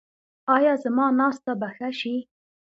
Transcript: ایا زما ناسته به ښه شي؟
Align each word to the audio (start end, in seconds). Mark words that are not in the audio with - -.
ایا 0.55 0.73
زما 0.83 1.05
ناسته 1.19 1.51
به 1.59 1.67
ښه 1.75 1.89
شي؟ 1.99 2.15